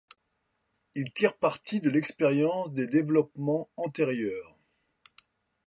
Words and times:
Ils 0.95 1.13
tirent 1.13 1.37
parti 1.37 1.79
de 1.79 1.91
l'expérience 1.91 2.73
des 2.73 2.87
développements 2.87 3.69
antérieurs. 3.77 4.57